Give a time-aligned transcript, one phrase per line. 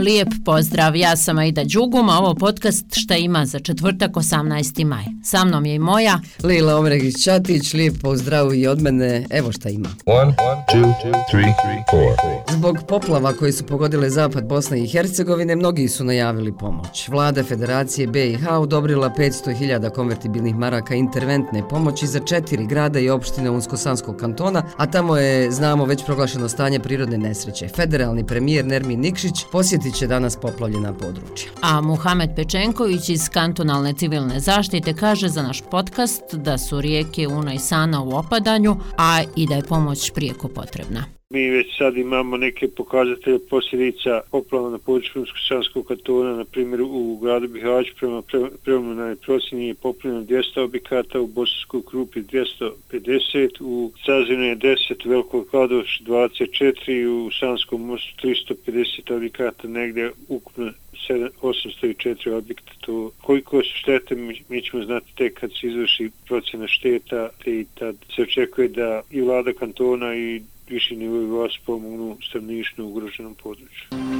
[0.00, 4.84] Lijep pozdrav, ja sam Aida Đugum, a ovo podcast šta ima za četvrtak 18.
[4.84, 5.04] maj.
[5.24, 9.68] Sa mnom je i moja Lila Omregić Čatić, lijep pozdrav i od mene, evo šta
[9.68, 9.88] ima.
[10.06, 10.34] One,
[10.72, 10.94] two,
[11.30, 11.54] three,
[11.90, 12.39] four.
[12.52, 17.08] Zbog poplava koji su pogodile zapad Bosne i Hercegovine, mnogi su najavili pomoć.
[17.08, 24.16] Vlada Federacije BiH odobrila 500.000 konvertibilnih maraka interventne pomoći za četiri grada i opštine Unsko-Sanskog
[24.16, 27.68] kantona, a tamo je, znamo, već proglašeno stanje prirodne nesreće.
[27.68, 31.50] Federalni premijer Nermin Nikšić posjetit će danas poplavljena područja.
[31.60, 37.54] A Muhamed Pečenković iz kantonalne civilne zaštite kaže za naš podcast da su rijeke Una
[37.54, 41.19] i Sana u opadanju, a i da je pomoć prijeko potrebna.
[41.32, 47.18] Mi već sad imamo neke pokazatelje posljedica poplava na području Krumsko-Sanskog kantona, na primjer u
[47.22, 48.22] gradu Bihać prema
[48.64, 55.08] preliminarnoj procjeni je poplavljeno 200 objekata, u Bosanskoj Krupi 250, u Cazinu je 10, Veliko
[55.08, 60.72] Velikog Kladoš 24, u Sanskom mostu 350 objekata, negdje ukupno
[61.14, 62.72] 804 objekta.
[62.80, 64.14] To koliko su štete
[64.48, 69.02] mi, ćemo znati tek kad se izvrši procjena šteta te i tad se očekuje da
[69.10, 74.19] i vlada kantona i viši nivoj vas pomognu stavnišno ugroženom području.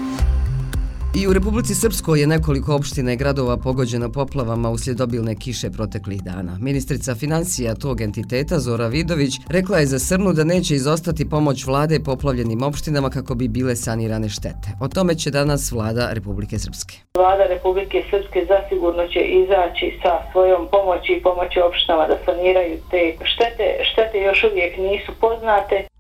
[1.15, 6.23] I u Republici Srpskoj je nekoliko opština i gradova pogođeno poplavama uslijed obilne kiše proteklih
[6.23, 6.59] dana.
[6.61, 12.01] Ministrica financija tog entiteta, Zora Vidović, rekla je za Srnu da neće izostati pomoć vlade
[12.05, 14.69] poplavljenim opštinama kako bi bile sanirane štete.
[14.81, 16.95] O tome će danas vlada Republike Srpske.
[17.17, 23.03] Vlada Republike Srpske zasigurno će izaći sa svojom pomoći i pomoći opštinama da saniraju te
[23.25, 23.67] štete.
[23.93, 25.91] Štete još uvijek nisu poznate.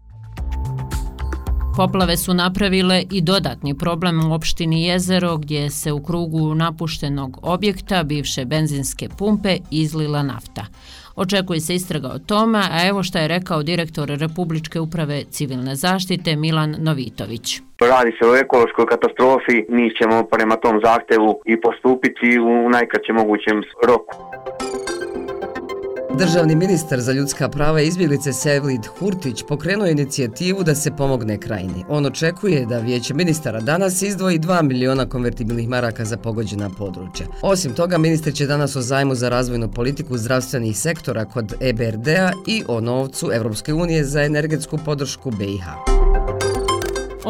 [1.80, 8.02] Poplave su napravile i dodatni problem u opštini Jezero gdje se u krugu napuštenog objekta
[8.02, 10.64] bivše benzinske pumpe izlila nafta.
[11.16, 16.36] Očekuje se istraga o tome, a evo šta je rekao direktor Republičke uprave civilne zaštite
[16.36, 17.60] Milan Novitović.
[17.80, 23.62] Radi se o ekološkoj katastrofi, mi ćemo prema tom zahtevu i postupiti u najkraćem mogućem
[23.86, 24.14] roku.
[26.18, 31.84] Državni ministar za ljudska prava i izbjeglice Sevlid Hurtić pokrenuo inicijativu da se pomogne krajini.
[31.88, 37.26] On očekuje da vijeće ministara danas izdvoji 2 miliona konvertibilnih maraka za pogođena područja.
[37.42, 42.62] Osim toga, ministar će danas o zajmu za razvojnu politiku zdravstvenih sektora kod EBRD-a i
[42.68, 45.99] o novcu Evropske unije za energetsku podršku BiH.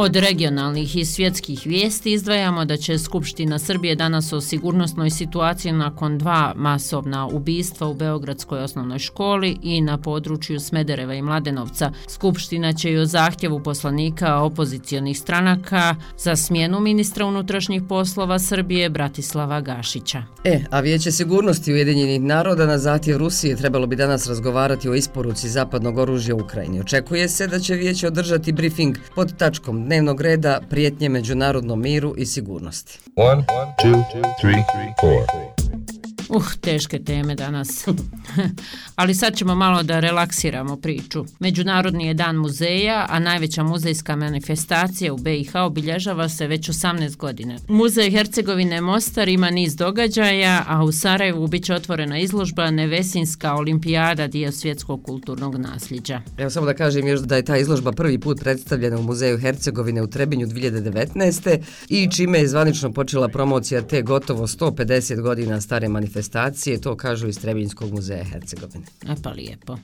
[0.02, 6.18] Od regionalnih i svjetskih vijesti izdvajamo da će Skupština Srbije danas o sigurnosnoj situaciji nakon
[6.18, 11.92] dva masovna ubistva u Beogradskoj osnovnoj školi i na području Smedereva i Mladenovca.
[12.08, 19.60] Skupština će i o zahtjevu poslanika opozicijonih stranaka za smjenu ministra unutrašnjih poslova Srbije Bratislava
[19.60, 20.22] Gašića.
[20.44, 25.48] E, a Vijeće sigurnosti Ujedinjenih naroda na zahtjev Rusije trebalo bi danas razgovarati o isporuci
[25.48, 26.80] zapadnog oružja Ukrajini.
[26.80, 32.26] Očekuje se da će Vijeće održati briefing pod tačkom dnevnog reda prijetnje međunarodnom miru i
[32.26, 32.98] sigurnosti.
[33.16, 33.44] One,
[33.82, 34.04] two,
[34.40, 34.64] three,
[35.00, 35.59] four.
[36.32, 37.86] Uh, teške teme danas.
[38.96, 41.24] Ali sad ćemo malo da relaksiramo priču.
[41.38, 47.56] Međunarodni je dan muzeja, a najveća muzejska manifestacija u BiH obilježava se već 18 godine.
[47.68, 54.26] Muzej Hercegovine Mostar ima niz događaja, a u Sarajevu bit će otvorena izložba Nevesinska olimpijada
[54.26, 56.22] dio svjetskog kulturnog nasljeđa.
[56.38, 60.02] Evo samo da kažem još da je ta izložba prvi put predstavljena u Muzeju Hercegovine
[60.02, 61.58] u Trebinju 2019.
[61.88, 67.28] i čime je zvanično počela promocija te gotovo 150 godina stare manifestacije manifestacije, to kažu
[67.28, 68.86] iz Trebinjskog muzeja Hercegovine.
[69.08, 69.76] E pa lijepo.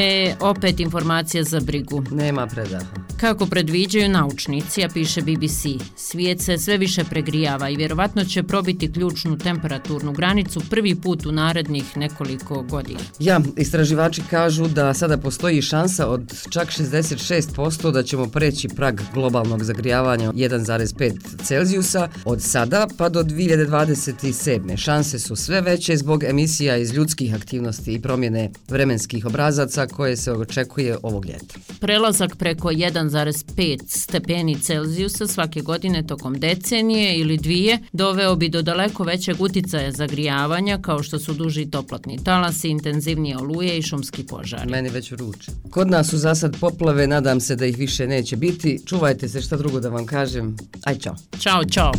[0.00, 2.02] E, opet informacija za brigu.
[2.10, 2.86] Nema predaha.
[3.20, 5.66] Kako predviđaju naučnici, a piše BBC,
[5.96, 11.32] svijet se sve više pregrijava i vjerovatno će probiti ključnu temperaturnu granicu prvi put u
[11.32, 13.00] narednih nekoliko godina.
[13.18, 19.64] Ja, istraživači kažu da sada postoji šansa od čak 66% da ćemo preći prag globalnog
[19.64, 24.76] zagrijavanja 1,5 Celzijusa od sada pa do 2027.
[24.76, 30.32] Šanse su sve veće zbog emisija iz ljudskih aktivnosti i promjene vremenskih obrazaca koje se
[30.32, 31.54] očekuje ovog ljeta.
[31.80, 39.04] Prelazak preko 1,5 stepeni Celzijusa svake godine tokom decenije ili dvije doveo bi do daleko
[39.04, 44.70] većeg uticaja zagrijavanja kao što su duži toplotni talasi, intenzivnije oluje i šumski požari.
[44.70, 45.52] Meni već vruće.
[45.70, 48.80] Kod nas su za sad poplave, nadam se da ih više neće biti.
[48.86, 50.56] Čuvajte se šta drugo da vam kažem.
[50.84, 51.16] Aj, čao.
[51.40, 51.92] Ćao, čao.